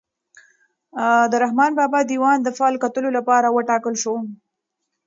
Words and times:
د 1.31 1.33
رحمان 1.43 1.71
بابا 1.79 1.99
دیوان 2.11 2.37
د 2.41 2.49
فال 2.57 2.73
کتلو 2.83 3.09
لپاره 3.17 3.47
وټاکل 3.51 3.93
شو. 4.03 4.15